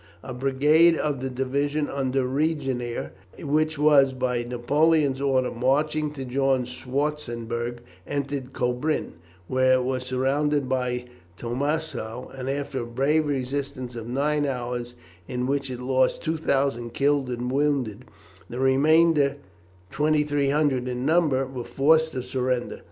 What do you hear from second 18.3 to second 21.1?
the remainder, 2300 in